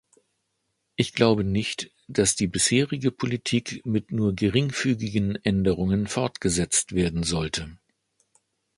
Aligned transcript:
Ich 0.95 1.13
glaube 1.13 1.43
nicht, 1.43 1.91
dass 2.07 2.35
die 2.35 2.47
bisherige 2.47 3.11
Politik 3.11 3.85
mit 3.85 4.11
nur 4.11 4.33
geringfügigen 4.33 5.35
Änderungen 5.45 6.07
fortgesetzt 6.07 6.93
werden 6.95 7.21
sollte. 7.21 7.69